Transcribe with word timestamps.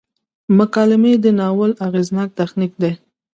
مکالمې 0.57 1.13
د 1.23 1.25
ناول 1.39 1.71
اغیزناک 1.87 2.29
تخنیک 2.39 2.71
دی. 2.81 2.91